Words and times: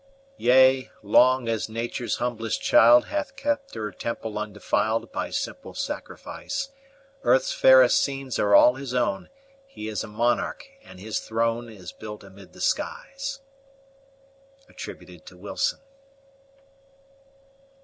Yea! 0.37 0.89
long 1.03 1.47
as 1.47 1.69
Nature's 1.69 2.15
humblest 2.15 2.59
child 2.59 3.05
Hath 3.05 3.35
kept 3.35 3.75
her 3.75 3.91
temple 3.91 4.39
undefiled 4.39 5.11
By 5.11 5.29
simple 5.29 5.75
sacrifice, 5.75 6.69
Earth's 7.21 7.53
fairest 7.53 8.01
scenes 8.01 8.39
are 8.39 8.55
all 8.55 8.73
his 8.77 8.95
own, 8.95 9.29
He 9.67 9.87
is 9.89 10.03
a 10.03 10.07
monarch 10.07 10.67
and 10.83 10.99
his 10.99 11.19
throne 11.19 11.69
Is 11.69 11.91
built 11.91 12.23
amid 12.23 12.53
the 12.53 12.61
skies! 12.61 13.41
WILSON. 14.89 15.79